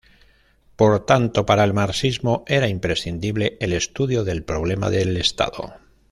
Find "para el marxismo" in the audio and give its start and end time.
1.45-2.43